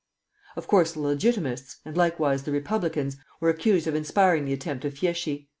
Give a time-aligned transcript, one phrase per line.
[0.55, 4.95] Of course the Legitimists, and likewise the Republicans, were accused of inspiring the attempt of
[4.97, 5.47] Fieschi.